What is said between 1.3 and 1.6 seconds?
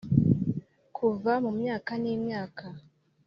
mu